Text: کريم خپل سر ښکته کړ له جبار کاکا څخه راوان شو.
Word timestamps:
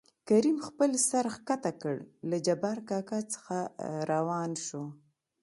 کريم 0.27 0.57
خپل 0.67 0.91
سر 1.09 1.25
ښکته 1.35 1.71
کړ 1.81 1.95
له 2.29 2.37
جبار 2.47 2.77
کاکا 2.89 3.19
څخه 3.33 3.55
راوان 4.09 4.51
شو. 4.65 4.83